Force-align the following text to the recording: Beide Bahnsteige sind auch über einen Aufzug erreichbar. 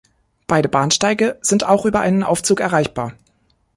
Beide 0.47 0.67
Bahnsteige 0.67 1.37
sind 1.43 1.63
auch 1.63 1.85
über 1.85 1.99
einen 1.99 2.23
Aufzug 2.23 2.59
erreichbar. 2.59 3.13